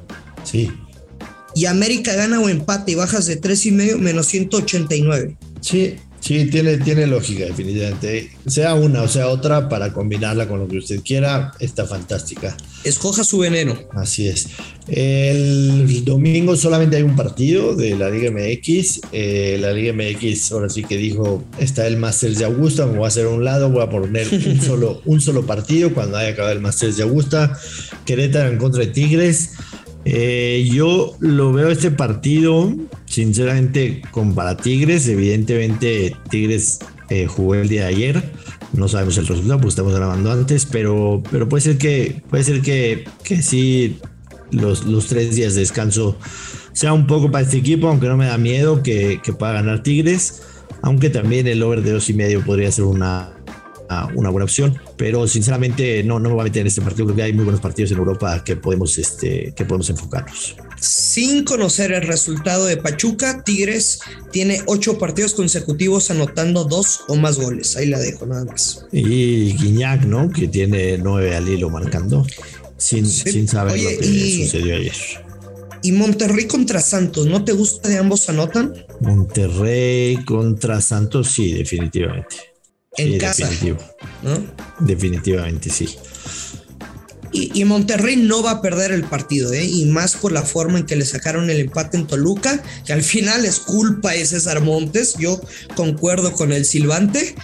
Sí 0.44 0.70
y 1.54 1.66
América 1.66 2.14
gana 2.14 2.40
o 2.40 2.48
empate 2.48 2.92
y 2.92 2.94
bajas 2.94 3.26
de 3.26 3.36
tres 3.36 3.64
y 3.66 3.72
medio 3.72 3.98
menos 3.98 4.26
189. 4.26 5.36
Sí, 5.60 5.96
sí, 6.20 6.46
tiene, 6.46 6.78
tiene 6.78 7.06
lógica, 7.06 7.44
definitivamente. 7.44 8.30
Sea 8.46 8.74
una 8.74 9.02
o 9.02 9.08
sea 9.08 9.28
otra, 9.28 9.68
para 9.68 9.92
combinarla 9.92 10.48
con 10.48 10.58
lo 10.58 10.68
que 10.68 10.78
usted 10.78 11.00
quiera, 11.02 11.52
está 11.60 11.86
fantástica. 11.86 12.56
Escoja 12.82 13.24
su 13.24 13.38
veneno. 13.38 13.78
Así 13.92 14.28
es. 14.28 14.48
El 14.88 16.04
domingo 16.04 16.56
solamente 16.56 16.96
hay 16.96 17.02
un 17.02 17.16
partido 17.16 17.74
de 17.74 17.96
la 17.96 18.10
Liga 18.10 18.30
MX. 18.30 19.00
Eh, 19.12 19.56
la 19.58 19.72
Liga 19.72 19.94
MX 19.94 20.52
ahora 20.52 20.68
sí 20.68 20.84
que 20.84 20.98
dijo, 20.98 21.42
está 21.58 21.86
el 21.86 21.96
Masters 21.96 22.38
de 22.38 22.44
Augusta, 22.44 22.84
me 22.86 22.98
voy 22.98 23.04
a 23.06 23.08
hacer 23.08 23.24
a 23.24 23.30
un 23.30 23.44
lado, 23.44 23.70
voy 23.70 23.82
a 23.82 23.88
poner 23.88 24.28
un 24.30 24.60
solo, 24.66 25.00
un 25.06 25.22
solo 25.22 25.46
partido 25.46 25.94
cuando 25.94 26.18
haya 26.18 26.30
acabado 26.30 26.52
el 26.52 26.60
Masters 26.60 26.98
de 26.98 27.04
Augusta. 27.04 27.58
Querétaro 28.04 28.50
en 28.50 28.58
contra 28.58 28.80
de 28.80 28.88
Tigres. 28.88 29.52
Eh, 30.04 30.68
yo 30.70 31.16
lo 31.20 31.52
veo 31.52 31.70
este 31.70 31.90
partido, 31.90 32.72
sinceramente, 33.06 34.02
con 34.10 34.34
para 34.34 34.56
Tigres. 34.56 35.08
Evidentemente, 35.08 36.16
Tigres 36.30 36.80
eh, 37.08 37.26
jugó 37.26 37.54
el 37.54 37.68
día 37.68 37.82
de 37.82 37.88
ayer. 37.88 38.32
No 38.72 38.88
sabemos 38.88 39.16
el 39.18 39.26
resultado, 39.26 39.58
porque 39.58 39.68
estamos 39.70 39.94
grabando 39.94 40.32
antes, 40.32 40.66
pero, 40.66 41.22
pero 41.30 41.48
puede 41.48 41.62
ser 41.62 41.78
que, 41.78 42.22
puede 42.28 42.44
ser 42.44 42.60
que, 42.60 43.04
que 43.22 43.40
sí 43.40 43.98
los, 44.50 44.84
los 44.84 45.06
tres 45.06 45.34
días 45.34 45.54
de 45.54 45.60
descanso 45.60 46.18
sea 46.72 46.92
un 46.92 47.06
poco 47.06 47.30
para 47.30 47.44
este 47.44 47.58
equipo, 47.58 47.88
aunque 47.88 48.08
no 48.08 48.16
me 48.16 48.26
da 48.26 48.36
miedo 48.36 48.82
que, 48.82 49.20
que 49.22 49.32
pueda 49.32 49.52
ganar 49.52 49.82
Tigres. 49.82 50.42
Aunque 50.82 51.08
también 51.08 51.46
el 51.46 51.62
over 51.62 51.82
de 51.82 51.92
dos 51.92 52.10
y 52.10 52.14
medio 52.14 52.44
podría 52.44 52.70
ser 52.70 52.84
una, 52.84 53.33
una 54.14 54.30
buena 54.30 54.44
opción, 54.44 54.78
pero 54.96 55.26
sinceramente 55.28 56.02
no, 56.02 56.18
no 56.18 56.28
me 56.30 56.34
voy 56.34 56.40
a 56.42 56.44
meter 56.44 56.62
en 56.62 56.66
este 56.68 56.80
partido, 56.80 57.06
creo 57.06 57.16
que 57.16 57.22
hay 57.22 57.32
muy 57.32 57.44
buenos 57.44 57.60
partidos 57.60 57.92
en 57.92 57.98
Europa 57.98 58.42
que 58.44 58.56
podemos, 58.56 58.98
este, 58.98 59.52
que 59.54 59.64
podemos 59.64 59.90
enfocarnos. 59.90 60.56
sin 60.80 61.44
conocer 61.44 61.92
el 61.92 62.02
resultado 62.02 62.66
de 62.66 62.76
Pachuca, 62.76 63.42
Tigres 63.44 64.00
tiene 64.32 64.62
ocho 64.66 64.98
partidos 64.98 65.34
consecutivos 65.34 66.10
anotando 66.10 66.64
dos 66.64 67.00
o 67.08 67.16
más 67.16 67.38
goles. 67.38 67.76
Ahí 67.76 67.86
la 67.86 67.98
dejo 67.98 68.26
nada 68.26 68.44
más. 68.44 68.86
Y 68.92 69.52
Guiñac, 69.56 70.04
¿no? 70.04 70.30
Que 70.30 70.48
tiene 70.48 70.98
nueve 70.98 71.36
al 71.36 71.48
hilo 71.48 71.70
marcando, 71.70 72.26
sin, 72.76 73.06
sin 73.06 73.48
saber 73.48 73.80
lo 73.80 73.88
que 73.88 74.44
sucedió 74.44 74.74
ayer. 74.76 74.96
Y 75.82 75.92
Monterrey 75.92 76.46
contra 76.46 76.80
Santos, 76.80 77.26
¿no 77.26 77.44
te 77.44 77.52
gusta 77.52 77.90
de 77.90 77.98
ambos 77.98 78.28
anotan? 78.30 78.72
Monterrey 79.00 80.24
contra 80.24 80.80
Santos, 80.80 81.30
sí, 81.30 81.52
definitivamente. 81.52 82.53
En 82.96 83.18
casa. 83.18 83.48
Definitivamente, 84.80 85.70
sí. 85.70 85.96
Y, 87.36 87.64
Monterrey 87.64 88.14
no 88.14 88.44
va 88.44 88.52
a 88.52 88.62
perder 88.62 88.92
el 88.92 89.02
partido, 89.02 89.52
¿eh? 89.52 89.64
y 89.64 89.86
más 89.86 90.14
por 90.14 90.30
la 90.30 90.42
forma 90.42 90.78
en 90.78 90.86
que 90.86 90.94
le 90.94 91.04
sacaron 91.04 91.50
el 91.50 91.58
empate 91.58 91.96
en 91.96 92.06
Toluca, 92.06 92.62
que 92.86 92.92
al 92.92 93.02
final 93.02 93.44
es 93.44 93.58
culpa 93.58 94.12
de 94.12 94.24
César 94.24 94.60
Montes. 94.60 95.16
Yo 95.18 95.40
concuerdo 95.74 96.32
con 96.32 96.52
el 96.52 96.64
Silvante, 96.64 97.34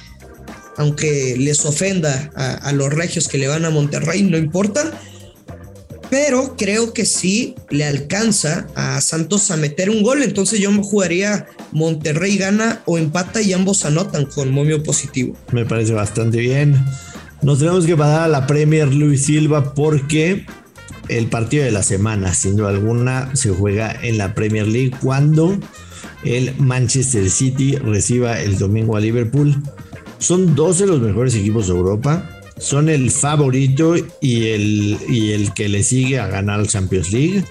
aunque 0.76 1.34
les 1.36 1.64
ofenda 1.64 2.30
a, 2.36 2.70
los 2.70 2.92
regios 2.92 3.26
que 3.26 3.38
le 3.38 3.48
van 3.48 3.64
a 3.64 3.70
Monterrey, 3.70 4.22
no 4.22 4.38
importa. 4.38 4.96
Pero 6.10 6.56
creo 6.58 6.92
que 6.92 7.06
sí 7.06 7.54
le 7.70 7.84
alcanza 7.84 8.66
a 8.74 9.00
Santos 9.00 9.50
a 9.52 9.56
meter 9.56 9.90
un 9.90 10.02
gol. 10.02 10.22
Entonces 10.22 10.58
yo 10.58 10.72
me 10.72 10.82
jugaría 10.82 11.46
Monterrey 11.72 12.36
gana 12.36 12.82
o 12.84 12.98
empata 12.98 13.40
y 13.40 13.52
ambos 13.52 13.84
anotan 13.84 14.26
con 14.26 14.50
momio 14.50 14.82
positivo. 14.82 15.36
Me 15.52 15.64
parece 15.64 15.92
bastante 15.92 16.38
bien. 16.38 16.76
Nos 17.42 17.60
tenemos 17.60 17.86
que 17.86 17.96
pasar 17.96 18.22
a 18.22 18.28
la 18.28 18.46
Premier 18.46 18.92
Luis 18.92 19.24
Silva 19.24 19.72
porque 19.72 20.44
el 21.08 21.26
partido 21.26 21.64
de 21.64 21.70
la 21.70 21.82
semana, 21.82 22.34
sin 22.34 22.56
duda 22.56 22.70
alguna, 22.70 23.34
se 23.34 23.50
juega 23.50 23.96
en 24.02 24.18
la 24.18 24.34
Premier 24.34 24.66
League 24.66 24.92
cuando 25.00 25.58
el 26.24 26.54
Manchester 26.58 27.30
City 27.30 27.76
reciba 27.76 28.40
el 28.40 28.58
domingo 28.58 28.96
a 28.96 29.00
Liverpool. 29.00 29.62
Son 30.18 30.54
dos 30.54 30.78
de 30.78 30.86
los 30.86 31.00
mejores 31.00 31.34
equipos 31.34 31.68
de 31.68 31.72
Europa. 31.72 32.39
Son 32.60 32.88
el 32.88 33.10
favorito 33.10 33.94
y 34.20 34.48
el, 34.48 34.98
y 35.08 35.32
el 35.32 35.52
que 35.54 35.68
le 35.68 35.82
sigue 35.82 36.18
a 36.18 36.26
ganar 36.28 36.66
Champions 36.66 37.10
League 37.12 37.44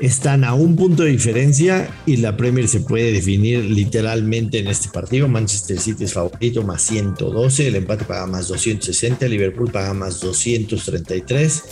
están 0.00 0.44
a 0.44 0.54
un 0.54 0.76
punto 0.76 1.02
de 1.02 1.10
diferencia 1.10 1.88
y 2.06 2.16
la 2.18 2.36
Premier 2.36 2.68
se 2.68 2.80
puede 2.80 3.12
definir 3.12 3.64
literalmente 3.64 4.58
en 4.58 4.68
este 4.68 4.88
partido. 4.88 5.28
Manchester 5.28 5.78
City 5.78 6.04
es 6.04 6.14
favorito 6.14 6.62
más 6.62 6.82
112, 6.82 7.68
el 7.68 7.76
empate 7.76 8.04
paga 8.04 8.26
más 8.26 8.48
260, 8.48 9.26
Liverpool 9.28 9.70
paga 9.70 9.94
más 9.94 10.20
233. 10.20 11.62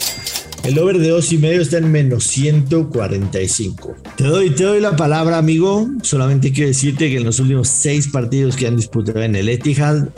El 0.65 0.79
over 0.79 0.99
de 0.99 1.09
dos 1.09 1.31
y 1.33 1.39
medio 1.39 1.61
está 1.61 1.77
en 1.77 1.93
menos 1.93 2.25
145. 2.25 3.97
Te 4.17 4.25
doy, 4.25 4.51
te 4.51 4.65
doy 4.65 4.81
la 4.81 4.97
palabra, 4.97 5.37
amigo. 5.37 5.91
Solamente 6.03 6.53
quiero 6.53 6.69
decirte 6.69 7.11
que 7.11 7.19
en 7.19 7.25
los 7.25 7.39
últimos 7.39 7.69
seis 7.69 8.09
partidos 8.09 8.57
que 8.57 8.67
han 8.67 8.77
disputado 8.77 9.23
en 9.23 9.37
el 9.37 9.51
Etihad, 9.51 10.09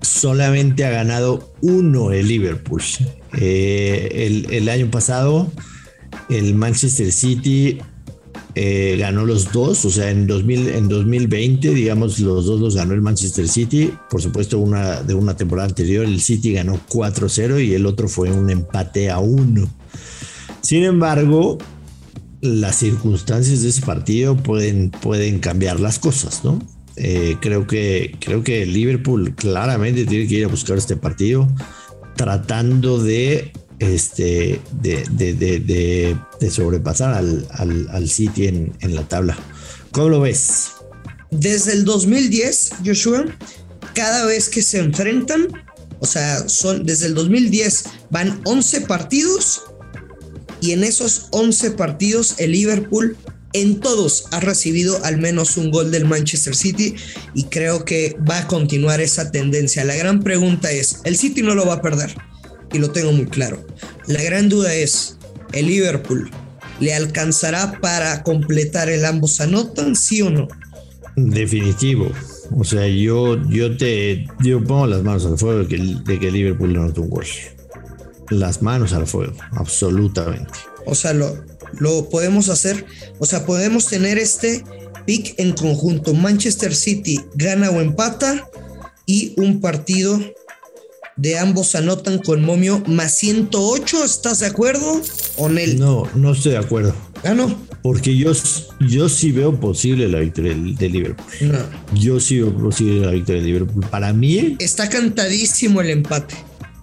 solamente 0.00 0.84
ha 0.84 0.90
ganado 0.90 1.52
uno 1.60 2.12
el 2.12 2.28
Liverpool. 2.28 2.82
Eh, 3.38 4.46
el, 4.50 4.68
año 4.68 4.90
pasado 4.90 5.52
el 6.30 6.54
Manchester 6.54 7.12
City 7.12 7.78
eh, 8.54 8.96
ganó 8.98 9.26
los 9.26 9.52
dos, 9.52 9.84
o 9.84 9.90
sea, 9.90 10.10
en, 10.10 10.26
2000, 10.26 10.68
en 10.68 10.88
2020, 10.88 11.74
digamos, 11.74 12.18
los 12.20 12.46
dos 12.46 12.60
los 12.60 12.76
ganó 12.76 12.94
el 12.94 13.02
Manchester 13.02 13.48
City. 13.48 13.92
Por 14.10 14.22
supuesto, 14.22 14.58
una 14.58 15.02
de 15.02 15.14
una 15.14 15.36
temporada 15.36 15.68
anterior, 15.68 16.04
el 16.04 16.20
City 16.20 16.52
ganó 16.52 16.80
4-0 16.88 17.64
y 17.64 17.74
el 17.74 17.86
otro 17.86 18.08
fue 18.08 18.30
un 18.30 18.50
empate 18.50 19.10
a 19.10 19.18
1. 19.18 19.68
Sin 20.60 20.84
embargo, 20.84 21.58
las 22.40 22.76
circunstancias 22.76 23.62
de 23.62 23.68
ese 23.68 23.82
partido 23.82 24.36
pueden, 24.36 24.90
pueden 24.90 25.38
cambiar 25.38 25.80
las 25.80 25.98
cosas, 25.98 26.44
¿no? 26.44 26.58
Eh, 27.00 27.36
creo, 27.40 27.66
que, 27.66 28.16
creo 28.20 28.42
que 28.42 28.66
Liverpool 28.66 29.34
claramente 29.36 30.04
tiene 30.04 30.26
que 30.26 30.34
ir 30.34 30.44
a 30.44 30.48
buscar 30.48 30.76
este 30.78 30.96
partido 30.96 31.48
tratando 32.16 33.00
de 33.00 33.52
este, 33.78 34.60
de, 34.72 35.04
de, 36.40 36.50
sobrepasar 36.50 37.14
al, 37.14 37.46
al, 37.90 38.08
City 38.08 38.48
en, 38.48 38.72
en, 38.80 38.96
la 38.96 39.06
tabla. 39.06 39.38
¿Cómo 39.92 40.08
lo 40.08 40.20
ves? 40.20 40.72
Desde 41.30 41.74
el 41.74 41.84
2010, 41.84 42.70
Joshua, 42.84 43.24
cada 43.94 44.26
vez 44.26 44.48
que 44.48 44.62
se 44.62 44.80
enfrentan, 44.80 45.46
o 46.00 46.06
sea, 46.06 46.48
son 46.48 46.84
desde 46.84 47.06
el 47.06 47.14
2010 47.14 47.84
van 48.10 48.40
11 48.44 48.80
partidos 48.82 49.62
y 50.60 50.72
en 50.72 50.82
esos 50.82 51.28
11 51.30 51.72
partidos 51.72 52.34
el 52.38 52.52
Liverpool 52.52 53.16
en 53.60 53.80
todos 53.80 54.26
ha 54.32 54.40
recibido 54.40 55.04
al 55.04 55.18
menos 55.18 55.56
un 55.56 55.70
gol 55.70 55.90
del 55.90 56.04
Manchester 56.04 56.54
City 56.54 56.94
y 57.34 57.44
creo 57.44 57.84
que 57.84 58.16
va 58.28 58.38
a 58.38 58.46
continuar 58.46 59.00
esa 59.00 59.30
tendencia. 59.30 59.84
La 59.84 59.96
gran 59.96 60.22
pregunta 60.22 60.70
es, 60.70 61.00
el 61.04 61.16
City 61.16 61.42
no 61.42 61.54
lo 61.54 61.66
va 61.66 61.74
a 61.74 61.82
perder 61.82 62.14
y 62.72 62.78
lo 62.78 62.90
tengo 62.90 63.12
muy 63.12 63.26
claro. 63.26 63.64
La 64.06 64.22
gran 64.22 64.48
duda 64.48 64.74
es, 64.74 65.18
¿el 65.52 65.66
Liverpool 65.66 66.30
le 66.80 66.94
alcanzará 66.94 67.80
para 67.80 68.22
completar 68.22 68.88
el 68.88 69.04
ambos 69.04 69.40
anotan, 69.40 69.96
sí 69.96 70.22
o 70.22 70.30
no? 70.30 70.48
Definitivo. 71.16 72.10
O 72.56 72.64
sea, 72.64 72.86
yo, 72.86 73.42
yo 73.48 73.76
te 73.76 74.26
yo 74.40 74.62
pongo 74.62 74.86
las 74.86 75.02
manos 75.02 75.26
al 75.26 75.36
fuego 75.36 75.60
de 75.60 75.68
que, 75.68 75.78
de 75.78 76.18
que 76.18 76.30
Liverpool 76.30 76.72
no 76.72 76.82
anota 76.82 77.00
un 77.00 77.10
gol. 77.10 77.26
Las 78.30 78.62
manos 78.62 78.92
al 78.92 79.06
fuego, 79.06 79.34
absolutamente. 79.52 80.58
O 80.86 80.94
sea, 80.94 81.12
lo, 81.12 81.36
lo 81.72 82.08
podemos 82.08 82.48
hacer. 82.48 82.84
O 83.18 83.26
sea, 83.26 83.44
podemos 83.44 83.86
tener 83.86 84.18
este 84.18 84.64
pick 85.06 85.34
en 85.38 85.52
conjunto. 85.52 86.14
Manchester 86.14 86.74
City 86.74 87.20
gana 87.34 87.70
o 87.70 87.80
empata 87.80 88.48
y 89.06 89.34
un 89.36 89.60
partido 89.60 90.20
de 91.18 91.36
ambos 91.38 91.74
anotan 91.74 92.18
con 92.18 92.42
momio 92.42 92.82
más 92.86 93.16
108. 93.18 94.04
¿Estás 94.04 94.40
de 94.40 94.46
acuerdo? 94.46 95.00
¿O 95.36 95.48
No, 95.48 96.08
no 96.14 96.32
estoy 96.32 96.52
de 96.52 96.58
acuerdo. 96.58 96.94
Ah, 97.24 97.34
no. 97.34 97.68
Porque 97.82 98.16
yo, 98.16 98.32
yo 98.80 99.08
sí 99.08 99.32
veo 99.32 99.58
posible 99.58 100.08
la 100.08 100.20
victoria 100.20 100.54
de 100.54 100.88
Liverpool. 100.88 101.26
No. 101.40 101.58
Yo 101.98 102.20
sí 102.20 102.40
veo 102.40 102.56
posible 102.56 103.06
la 103.06 103.12
victoria 103.12 103.42
de 103.42 103.48
Liverpool. 103.48 103.84
Para 103.90 104.12
mí. 104.12 104.56
Está 104.58 104.88
cantadísimo 104.88 105.80
el 105.80 105.90
empate, 105.90 106.34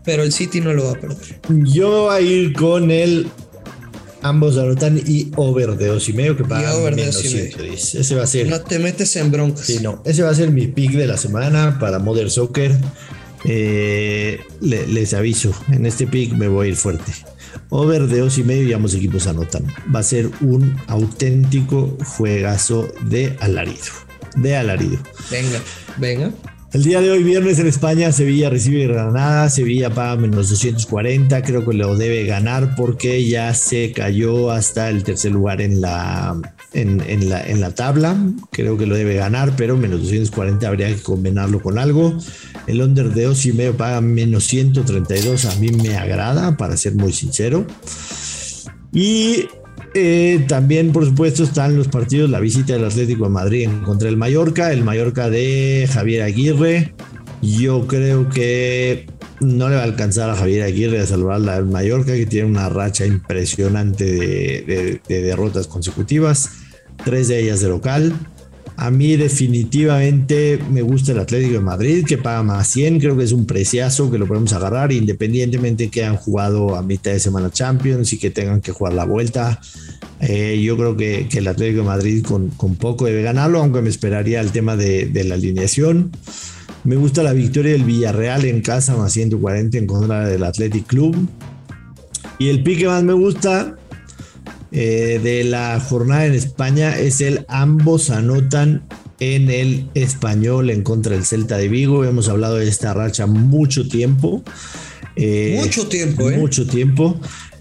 pero 0.03 0.23
el 0.23 0.31
City 0.31 0.61
no 0.61 0.73
lo 0.73 0.85
va 0.85 0.91
a 0.91 0.99
perder. 0.99 1.41
Yo 1.49 2.03
voy 2.03 2.15
a 2.15 2.21
ir 2.21 2.53
con 2.53 2.91
el. 2.91 3.27
Ambos 4.25 4.57
anotan 4.57 4.99
y 5.05 5.31
over 5.35 5.77
de 5.77 5.85
dos 5.85 6.09
y 6.09 6.13
medio 6.13 6.35
que 6.35 6.43
paga 6.43 6.73
menos 6.89 7.15
110. 7.15 7.93
Ese 7.93 8.15
va 8.15 8.23
a 8.23 8.27
ser. 8.27 8.47
No 8.47 8.59
te 8.59 8.79
metes 8.79 9.15
en 9.17 9.29
broncas. 9.29 9.67
Sí, 9.67 9.77
no. 9.83 10.01
Ese 10.03 10.23
va 10.23 10.31
a 10.31 10.33
ser 10.33 10.49
mi 10.49 10.65
pick 10.65 10.93
de 10.93 11.05
la 11.05 11.15
semana 11.15 11.77
para 11.79 11.99
Modern 11.99 12.31
Soccer. 12.31 12.75
Eh, 13.43 14.39
les 14.61 15.13
aviso, 15.13 15.53
en 15.71 15.85
este 15.85 16.07
pick 16.07 16.33
me 16.33 16.47
voy 16.47 16.65
a 16.65 16.69
ir 16.71 16.75
fuerte. 16.75 17.11
Over 17.69 18.07
de 18.07 18.21
dos 18.21 18.39
y 18.39 18.43
medio 18.43 18.63
y 18.63 18.73
ambos 18.73 18.95
equipos 18.95 19.27
anotan. 19.27 19.63
Va 19.93 19.99
a 19.99 20.03
ser 20.03 20.31
un 20.41 20.75
auténtico 20.87 21.95
juegazo 22.17 22.87
de 23.03 23.37
alarido. 23.41 23.93
De 24.37 24.55
alarido. 24.55 24.97
Venga, 25.29 25.61
venga. 25.97 26.31
El 26.75 26.83
día 26.83 26.99
de 26.99 27.09
hoy, 27.09 27.23
viernes 27.23 27.57
en 27.59 27.67
España, 27.67 28.11
Sevilla 28.11 28.49
recibe 28.49 28.85
Granada, 28.85 29.49
Sevilla 29.49 29.91
paga 29.91 30.17
menos 30.17 30.49
240, 30.49 31.41
creo 31.41 31.65
que 31.65 31.73
lo 31.73 31.95
debe 31.95 32.25
ganar 32.25 32.75
porque 32.75 33.25
ya 33.25 33.53
se 33.53 33.93
cayó 33.93 34.51
hasta 34.51 34.89
el 34.89 35.05
tercer 35.05 35.31
lugar 35.31 35.61
en 35.61 35.79
la, 35.79 36.35
en, 36.73 37.29
la, 37.29 37.47
en 37.47 37.61
la 37.61 37.71
tabla, 37.71 38.17
creo 38.51 38.77
que 38.77 38.87
lo 38.87 38.95
debe 38.95 39.15
ganar, 39.15 39.53
pero 39.55 39.77
menos 39.77 40.01
240 40.01 40.67
habría 40.67 40.93
que 40.93 41.01
combinarlo 41.01 41.61
con 41.61 41.79
algo. 41.79 42.17
El 42.67 42.81
under 42.81 43.13
de 43.13 43.23
2 43.23 43.45
y 43.45 43.53
medio 43.53 43.77
paga 43.77 44.01
menos 44.01 44.43
132, 44.43 45.45
a 45.45 45.55
mí 45.55 45.69
me 45.69 45.95
agrada, 45.95 46.57
para 46.57 46.75
ser 46.75 46.95
muy 46.95 47.13
sincero. 47.13 47.65
Y 48.91 49.45
eh, 49.95 50.45
también, 50.47 50.91
por 50.91 51.05
supuesto, 51.05 51.43
están 51.43 51.75
los 51.77 51.87
partidos, 51.87 52.29
la 52.29 52.39
visita 52.39 52.73
del 52.73 52.85
Atlético 52.85 53.23
de 53.23 53.29
Madrid 53.29 53.69
contra 53.83 54.09
el 54.09 54.17
Mallorca, 54.17 54.71
el 54.71 54.83
Mallorca 54.83 55.29
de 55.29 55.89
Javier 55.91 56.23
Aguirre. 56.23 56.93
Yo 57.41 57.87
creo 57.87 58.29
que 58.29 59.07
no 59.39 59.69
le 59.69 59.75
va 59.75 59.81
a 59.81 59.85
alcanzar 59.85 60.29
a 60.29 60.35
Javier 60.35 60.63
Aguirre 60.63 60.99
a 60.99 61.05
salvar 61.05 61.39
la 61.39 61.61
Mallorca, 61.61 62.13
que 62.13 62.25
tiene 62.25 62.47
una 62.47 62.69
racha 62.69 63.05
impresionante 63.05 64.05
de 64.05 65.01
derrotas 65.07 65.67
consecutivas, 65.67 66.49
tres 67.03 67.27
de 67.27 67.39
ellas 67.39 67.61
de 67.61 67.69
local. 67.69 68.13
A 68.77 68.91
mí 68.91 69.15
definitivamente 69.15 70.59
me 70.69 70.81
gusta 70.81 71.13
el 71.13 71.19
Atlético 71.19 71.53
de 71.53 71.59
Madrid, 71.61 72.05
que 72.05 72.17
paga 72.17 72.43
más 72.43 72.67
100, 72.67 72.99
creo 72.99 73.17
que 73.17 73.23
es 73.23 73.31
un 73.31 73.45
preciazo 73.45 74.11
que 74.11 74.17
lo 74.17 74.27
podemos 74.27 74.51
agarrar, 74.51 74.91
independientemente 74.91 75.89
que 75.89 76.03
han 76.03 76.17
jugado 76.17 76.75
a 76.75 76.81
mitad 76.81 77.11
de 77.11 77.19
semana 77.19 77.49
Champions 77.49 78.11
y 78.11 78.17
que 78.17 78.31
tengan 78.31 78.59
que 78.59 78.73
jugar 78.73 78.93
la 78.93 79.05
vuelta. 79.05 79.61
Eh, 80.19 80.61
yo 80.61 80.75
creo 80.75 80.97
que, 80.97 81.27
el 81.31 81.47
Atlético 81.47 81.81
de 81.81 81.87
Madrid 81.87 82.25
con, 82.25 82.49
poco 82.75 83.05
debe 83.05 83.21
ganarlo, 83.21 83.59
aunque 83.59 83.81
me 83.81 83.89
esperaría 83.89 84.41
el 84.41 84.51
tema 84.51 84.75
de, 84.75 85.09
la 85.23 85.35
alineación. 85.35 86.11
Me 86.83 86.97
gusta 86.97 87.23
la 87.23 87.33
victoria 87.33 87.71
del 87.71 87.85
Villarreal 87.85 88.43
en 88.43 88.61
casa, 88.61 88.97
más 88.97 89.13
140 89.13 89.77
en 89.77 89.87
contra 89.87 90.27
del 90.27 90.43
Athletic 90.43 90.85
Club. 90.85 91.15
Y 92.39 92.49
el 92.49 92.61
pique 92.61 92.87
más 92.87 93.03
me 93.03 93.13
gusta 93.13 93.77
eh, 94.75 95.21
de 95.23 95.45
la 95.45 95.79
jornada 95.79 96.25
en 96.25 96.33
España 96.33 96.97
es 96.97 97.21
el 97.21 97.45
ambos 97.47 98.09
anotan 98.09 98.85
en 99.19 99.49
el 99.49 99.89
español 99.93 100.69
en 100.69 100.83
contra 100.83 101.15
del 101.15 101.25
Celta 101.25 101.57
de 101.57 101.69
Vigo. 101.69 102.03
Hemos 102.03 102.27
hablado 102.27 102.55
de 102.55 102.67
esta 102.67 102.93
racha 102.93 103.25
mucho 103.25 103.87
tiempo. 103.87 104.43
Eh, 105.15 105.57
mucho 105.61 105.87
tiempo, 105.87 106.29
¿eh? 106.29 106.37
Mucho 106.37 106.67
tiempo. 106.67 107.17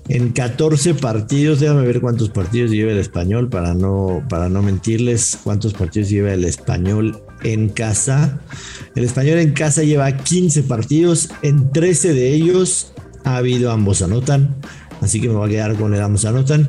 En 0.08 0.32
14 0.32 0.94
partidos, 0.94 1.60
déjame 1.60 1.86
ver 1.86 2.00
cuántos 2.00 2.30
partidos 2.30 2.72
lleva 2.72 2.90
el 2.90 2.98
español 2.98 3.48
para 3.48 3.74
no, 3.74 4.22
para 4.28 4.48
no 4.48 4.60
mentirles, 4.60 5.38
cuántos 5.42 5.72
partidos 5.72 6.10
lleva 6.10 6.34
el 6.34 6.44
español 6.44 7.22
en 7.42 7.68
casa. 7.68 8.40
El 8.96 9.04
español 9.04 9.38
en 9.38 9.52
casa 9.52 9.82
lleva 9.82 10.16
15 10.16 10.64
partidos, 10.64 11.30
en 11.42 11.70
13 11.70 12.12
de 12.12 12.34
ellos 12.34 12.92
ha 13.22 13.36
habido 13.36 13.70
ambos 13.70 14.02
anotan, 14.02 14.56
así 15.00 15.20
que 15.22 15.28
me 15.28 15.34
voy 15.36 15.48
a 15.48 15.52
quedar 15.52 15.76
con 15.76 15.94
el 15.94 16.02
ambos 16.02 16.26
anotan. 16.26 16.68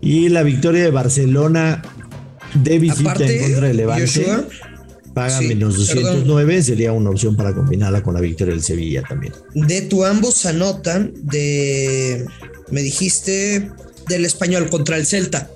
Y 0.00 0.28
la 0.28 0.42
victoria 0.42 0.82
de 0.84 0.90
Barcelona 0.90 1.82
de 2.54 2.78
visita 2.78 3.24
en 3.24 3.42
contra 3.42 3.68
de 3.68 3.74
Levante 3.74 4.26
paga 5.14 5.40
menos 5.40 5.76
209, 5.76 6.62
sería 6.62 6.92
una 6.92 7.10
opción 7.10 7.36
para 7.36 7.54
combinarla 7.54 8.02
con 8.02 8.14
la 8.14 8.20
victoria 8.20 8.54
del 8.54 8.62
Sevilla 8.62 9.02
también. 9.02 9.32
De 9.54 9.82
tu 9.82 10.04
ambos 10.04 10.46
anotan 10.46 11.12
de 11.16 12.24
me 12.70 12.82
dijiste 12.82 13.70
del 14.08 14.24
español 14.24 14.68
contra 14.70 14.96
el 14.96 15.06
Celta. 15.06 15.50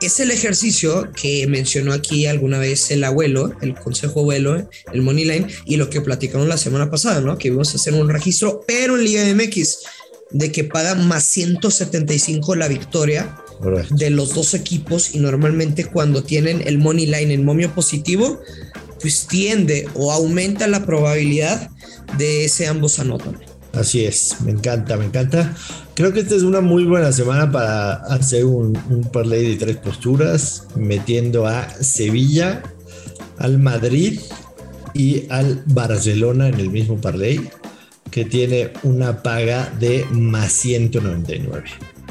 Es 0.00 0.20
el 0.20 0.30
ejercicio 0.30 1.10
que 1.20 1.46
mencionó 1.48 1.92
aquí 1.92 2.26
alguna 2.26 2.58
vez 2.58 2.90
el 2.92 3.02
abuelo, 3.02 3.52
el 3.62 3.74
consejo 3.74 4.20
abuelo, 4.20 4.68
el 4.92 5.02
Money 5.02 5.24
Line, 5.24 5.46
y 5.64 5.76
lo 5.76 5.90
que 5.90 6.00
platicamos 6.00 6.46
la 6.46 6.56
semana 6.56 6.88
pasada, 6.88 7.20
¿no? 7.20 7.36
Que 7.36 7.50
vamos 7.50 7.72
a 7.72 7.76
hacer 7.76 7.94
un 7.94 8.08
registro, 8.08 8.62
pero 8.66 8.96
en 8.96 9.04
Liga 9.04 9.24
MX, 9.34 9.78
de 10.30 10.52
que 10.52 10.62
paga 10.62 10.94
más 10.94 11.24
175 11.24 12.54
la 12.54 12.68
victoria 12.68 13.34
de 13.90 14.10
los 14.10 14.34
dos 14.34 14.54
equipos, 14.54 15.14
y 15.14 15.18
normalmente 15.18 15.84
cuando 15.84 16.22
tienen 16.22 16.62
el 16.66 16.78
Money 16.78 17.06
Line 17.06 17.34
en 17.34 17.44
momio 17.44 17.74
positivo, 17.74 18.40
pues 19.00 19.26
tiende 19.26 19.88
o 19.94 20.12
aumenta 20.12 20.66
la 20.66 20.84
probabilidad 20.84 21.70
de 22.16 22.44
ese 22.44 22.66
ambos 22.66 22.98
anotan. 22.98 23.38
Así 23.72 24.04
es, 24.04 24.36
me 24.44 24.50
encanta, 24.52 24.96
me 24.96 25.04
encanta. 25.04 25.54
Creo 25.94 26.12
que 26.12 26.20
esta 26.20 26.34
es 26.34 26.42
una 26.42 26.60
muy 26.60 26.84
buena 26.84 27.12
semana 27.12 27.50
para 27.50 27.94
hacer 27.94 28.44
un, 28.44 28.78
un 28.88 29.02
parlay 29.12 29.50
de 29.50 29.56
tres 29.56 29.76
posturas, 29.76 30.64
metiendo 30.74 31.46
a 31.46 31.68
Sevilla, 31.68 32.62
al 33.38 33.58
Madrid 33.58 34.20
y 34.94 35.24
al 35.28 35.62
Barcelona 35.66 36.48
en 36.48 36.54
el 36.54 36.70
mismo 36.70 37.00
parlay, 37.00 37.50
que 38.10 38.24
tiene 38.24 38.72
una 38.82 39.22
paga 39.22 39.72
de 39.78 40.04
más 40.10 40.52
199. 40.52 41.64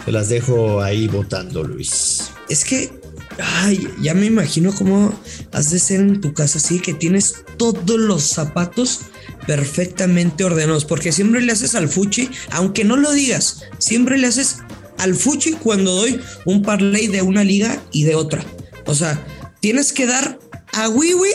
Se 0.08 0.14
las 0.14 0.30
dejo 0.30 0.82
ahí 0.82 1.10
votando, 1.10 1.66
Luis. 1.66 2.32
Es 2.48 2.64
que, 2.64 2.98
ay, 3.44 3.90
ya 4.02 4.14
me 4.14 4.26
imagino 4.26 4.74
cómo 4.74 5.14
has 5.52 5.70
de 5.70 5.80
ser 5.80 6.00
en 6.00 6.22
tu 6.22 6.34
casa 6.34 6.60
así, 6.60 6.80
que 6.80 6.94
tienes 6.94 7.44
todos 7.58 8.00
los 8.00 8.24
zapatos 8.24 9.02
perfectamente 9.46 10.46
ordenados, 10.46 10.86
porque 10.86 11.12
siempre 11.12 11.42
le 11.42 11.52
haces 11.52 11.76
al 11.76 11.90
fuchi, 11.90 12.30
aunque 12.52 12.86
no 12.86 12.96
lo 12.96 13.12
digas, 13.12 13.64
siempre 13.80 14.18
le 14.18 14.28
haces 14.28 14.60
al 14.98 15.14
fuchi 15.14 15.52
cuando 15.52 15.94
doy 15.94 16.22
un 16.46 16.62
parlay 16.62 17.08
de 17.08 17.22
una 17.22 17.44
liga 17.44 17.84
y 17.92 18.06
de 18.06 18.16
otra. 18.16 18.46
O 18.86 18.96
sea, 18.96 19.22
tienes 19.60 19.92
que 19.92 20.06
dar 20.06 20.40
a 20.77 20.89
Wiwi 20.89 21.29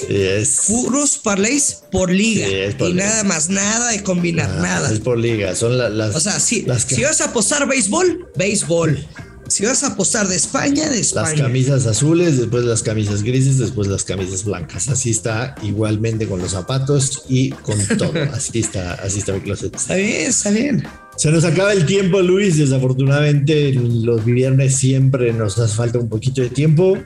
puros 0.67 1.19
parlays 1.19 1.83
por 1.91 2.11
liga 2.11 2.47
y 2.79 2.95
nada 2.95 3.25
más, 3.25 3.49
nada 3.49 3.91
de 3.91 4.03
combinar, 4.03 4.51
ah, 4.51 4.63
nada. 4.63 4.93
Es 4.93 5.01
por 5.01 5.19
liga, 5.19 5.55
son 5.55 5.79
las. 5.99 6.15
O 6.15 6.21
sea, 6.21 6.39
si, 6.39 6.67
si 6.87 7.03
vas 7.03 7.21
a 7.21 7.27
apostar 7.27 7.69
béisbol, 7.69 8.29
béisbol. 8.37 9.07
Si 9.49 9.67
vas 9.67 9.83
a 9.83 9.89
apostar 9.89 10.29
de 10.29 10.37
España, 10.37 10.89
de 10.89 11.01
España. 11.01 11.33
Las 11.33 11.41
camisas 11.41 11.87
azules, 11.87 12.39
después 12.39 12.65
las 12.65 12.83
camisas 12.83 13.23
grises, 13.23 13.59
después 13.59 13.87
las 13.87 14.05
camisas 14.05 14.45
blancas. 14.45 14.89
Así 14.89 15.11
está 15.11 15.57
igualmente 15.63 16.27
con 16.27 16.41
los 16.41 16.53
zapatos 16.53 17.25
y 17.29 17.51
con 17.51 17.77
todo. 17.99 18.15
Así 18.33 18.61
está, 18.61 18.95
así 18.95 19.19
está 19.19 19.35
mi 19.35 19.41
closet. 19.41 19.75
Está 19.75 19.97
bien, 19.97 20.31
está 20.31 20.51
bien. 20.51 20.85
Se 21.17 21.31
nos 21.31 21.45
acaba 21.45 21.73
el 21.73 21.85
tiempo, 21.85 22.23
Luis. 22.23 22.57
Desafortunadamente, 22.57 23.75
los 23.75 24.25
viernes 24.25 24.77
siempre 24.77 25.33
nos 25.35 25.59
hace 25.59 25.75
falta 25.75 25.99
un 25.99 26.09
poquito 26.09 26.41
de 26.41 26.49
tiempo. 26.49 26.97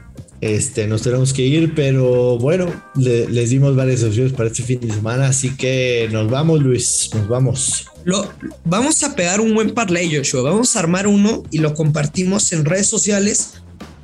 Este, 0.40 0.86
nos 0.86 1.02
tenemos 1.02 1.32
que 1.32 1.42
ir, 1.42 1.74
pero 1.74 2.38
bueno, 2.38 2.70
les 2.94 3.50
dimos 3.50 3.74
varias 3.74 4.02
opciones 4.02 4.32
para 4.32 4.48
este 4.48 4.62
fin 4.62 4.80
de 4.80 4.92
semana, 4.92 5.28
así 5.28 5.56
que 5.56 6.08
nos 6.12 6.30
vamos, 6.30 6.60
Luis, 6.60 7.10
nos 7.14 7.26
vamos. 7.26 7.86
Lo, 8.04 8.30
vamos 8.64 9.02
a 9.02 9.16
pegar 9.16 9.40
un 9.40 9.54
buen 9.54 9.72
parlay, 9.72 10.14
Joshua. 10.14 10.42
Vamos 10.42 10.76
a 10.76 10.80
armar 10.80 11.06
uno 11.06 11.42
y 11.50 11.58
lo 11.58 11.74
compartimos 11.74 12.52
en 12.52 12.64
redes 12.64 12.86
sociales. 12.86 13.54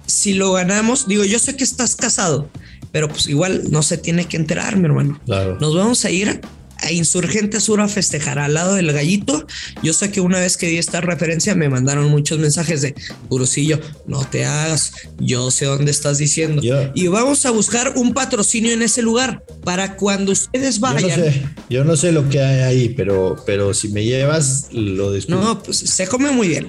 Si 0.07 0.33
lo 0.33 0.53
ganamos, 0.53 1.07
digo, 1.07 1.25
yo 1.25 1.39
sé 1.39 1.55
que 1.57 1.65
estás 1.65 1.97
casado, 1.97 2.49
pero 2.93 3.09
pues 3.09 3.29
igual 3.29 3.71
no 3.71 3.83
se 3.83 3.99
tiene 3.99 4.25
que 4.25 4.39
enterar, 4.39 4.77
mi 4.77 4.87
hermano. 4.87 5.21
Claro. 5.27 5.59
Nos 5.61 5.75
vamos 5.75 6.05
a 6.05 6.11
ir 6.11 6.41
a 6.83 6.93
Insurgente 6.93 7.61
Sur 7.61 7.81
a 7.81 7.89
festejar 7.89 8.39
al 8.39 8.55
lado 8.55 8.75
del 8.75 8.93
gallito. 8.93 9.47
Yo 9.83 9.93
sé 9.93 10.11
que 10.11 10.21
una 10.21 10.41
vez 10.41 10.57
que 10.57 10.67
di 10.67 10.79
esta 10.79 11.01
referencia 11.01 11.55
me 11.55 11.69
mandaron 11.69 12.09
muchos 12.11 12.39
mensajes 12.39 12.83
de 12.83 12.95
Gurusillo, 13.29 13.81
no 14.07 14.25
te 14.29 14.45
hagas, 14.45 14.93
yo 15.19 15.51
sé 15.51 15.67
dónde 15.67 15.91
estás 15.91 16.19
diciendo. 16.19 16.63
Y 16.95 17.07
vamos 17.09 17.47
a 17.47 17.51
buscar 17.51 17.95
un 17.97 18.15
patrocinio 18.15 18.73
en 18.73 18.83
ese 18.83 19.03
lugar 19.03 19.45
para 19.65 19.97
cuando 19.97 20.33
ustedes 20.33 20.81
vayan. 20.81 21.11
Yo 21.11 21.17
no 21.17 21.25
sé, 21.25 21.43
yo 21.71 21.85
no 21.85 21.97
sé 21.97 22.13
lo 22.13 22.29
que 22.29 22.41
hay 22.41 22.61
ahí, 22.61 22.89
pero, 22.91 23.37
pero 23.47 23.75
si 23.75 23.89
me 23.89 24.05
llevas, 24.05 24.69
lo 24.73 25.11
descubro. 25.13 25.41
No, 25.41 25.63
pues 25.63 25.79
se 25.79 26.07
come 26.07 26.31
muy 26.31 26.49
bien. 26.49 26.69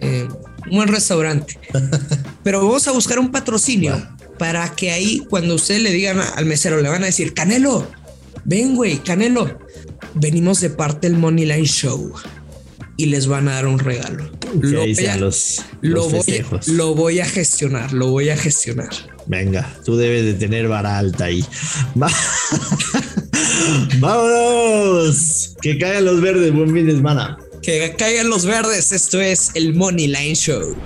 Eh, 0.00 0.28
un 0.70 0.76
buen 0.76 0.88
restaurante. 0.88 1.58
pero 2.42 2.64
vamos 2.64 2.86
a 2.88 2.92
buscar 2.92 3.18
un 3.18 3.30
patrocinio. 3.30 4.08
Para 4.38 4.74
que 4.74 4.90
ahí, 4.90 5.22
cuando 5.28 5.54
ustedes 5.54 5.82
le 5.82 5.92
digan 5.92 6.18
al 6.18 6.46
mesero, 6.46 6.80
le 6.80 6.88
van 6.88 7.02
a 7.02 7.06
decir, 7.06 7.34
Canelo, 7.34 7.86
ven, 8.44 8.76
güey, 8.76 8.98
Canelo, 8.98 9.58
venimos 10.14 10.60
de 10.60 10.70
parte 10.70 11.08
del 11.08 11.18
Money 11.18 11.46
Line 11.46 11.66
Show 11.66 12.12
y 12.96 13.06
les 13.06 13.26
van 13.26 13.48
a 13.48 13.54
dar 13.54 13.66
un 13.66 13.78
regalo. 13.78 14.30
Lo, 14.60 14.80
voy 14.80 15.06
a, 15.06 15.16
los, 15.16 15.64
lo, 15.80 16.08
voy, 16.94 17.20
a 17.20 17.24
gestionar, 17.24 17.92
lo 17.92 18.08
voy 18.08 18.28
a 18.30 18.36
gestionar. 18.36 18.90
Venga, 19.26 19.74
tú 19.84 19.96
debes 19.96 20.24
de 20.24 20.34
tener 20.34 20.68
vara 20.68 20.98
alta 20.98 21.24
ahí. 21.26 21.44
¡Vámonos! 24.00 25.56
Que 25.62 25.78
caigan 25.78 26.04
los 26.04 26.20
verdes, 26.20 26.52
buen 26.52 26.74
fin 26.74 26.86
de 26.86 26.96
semana. 26.96 27.38
Que 27.62 27.94
caigan 27.96 28.28
los 28.28 28.44
verdes, 28.44 28.92
esto 28.92 29.20
es 29.20 29.50
el 29.54 29.72
Money 29.74 30.08
Line 30.08 30.34
Show. 30.34 30.76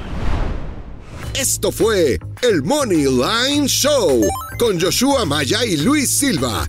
Esto 1.34 1.72
fue 1.72 2.18
el 2.42 2.62
Money 2.62 3.06
Line 3.06 3.66
Show 3.66 4.24
con 4.58 4.80
Joshua 4.80 5.24
Maya 5.24 5.64
y 5.64 5.78
Luis 5.78 6.10
Silva 6.10 6.68